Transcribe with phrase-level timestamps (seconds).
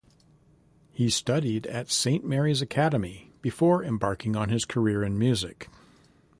[0.91, 5.69] He studied at Saint Mary's Academy before embarking on his career in music.